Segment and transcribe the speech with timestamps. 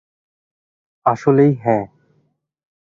[1.05, 1.85] আসলেই, হ্যাঁ।